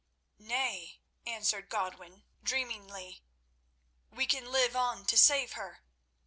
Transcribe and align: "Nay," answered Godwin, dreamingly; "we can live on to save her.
"Nay," 0.39 0.99
answered 1.27 1.69
Godwin, 1.69 2.23
dreamingly; 2.41 3.21
"we 4.09 4.25
can 4.25 4.51
live 4.51 4.75
on 4.75 5.05
to 5.05 5.15
save 5.15 5.51
her. 5.51 5.83